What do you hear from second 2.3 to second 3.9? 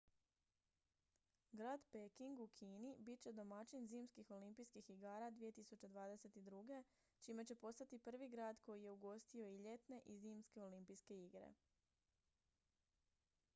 u kini bit će domaćin